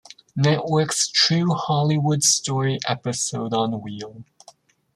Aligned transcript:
Network's 0.35 1.09
"True 1.09 1.51
Hollywood 1.53 2.23
Story" 2.23 2.79
episode 2.87 3.53
on 3.53 3.79
"Wheel". 3.83 4.23